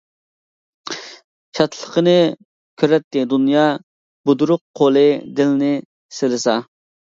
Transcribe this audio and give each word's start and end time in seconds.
شادلىقىنى 1.59 2.15
كۆرەتتى 2.83 3.23
دۇنيا، 3.35 3.67
بۇدرۇق 4.31 4.65
قولى 4.83 5.07
دىلنى 5.41 5.73
سىلىسا. 6.21 6.61